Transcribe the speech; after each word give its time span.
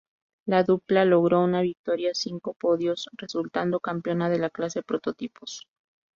La 0.47 0.63
dupla 0.63 1.05
logró 1.05 1.43
una 1.43 1.61
victoria 1.61 2.09
y 2.13 2.15
cinco 2.15 2.55
podios, 2.55 3.07
resultando 3.13 3.79
campeona 3.79 4.29
de 4.31 4.39
la 4.39 4.49
clase 4.49 4.81
Prototipos. 4.81 5.67